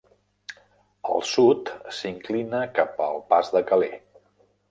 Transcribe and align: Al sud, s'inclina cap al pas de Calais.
Al 1.15 1.21
sud, 1.31 1.69
s'inclina 1.97 2.63
cap 2.79 3.05
al 3.09 3.23
pas 3.35 3.55
de 3.57 3.61
Calais. 3.73 4.03